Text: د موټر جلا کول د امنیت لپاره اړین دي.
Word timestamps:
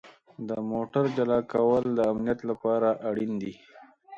د 0.47 0.49
موټر 0.71 1.03
جلا 1.17 1.39
کول 1.53 1.83
د 1.93 1.99
امنیت 2.11 2.39
لپاره 2.49 2.89
اړین 3.09 3.33
دي. 3.41 3.53